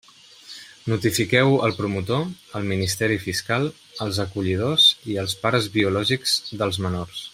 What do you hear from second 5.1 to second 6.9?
i als pares biològics dels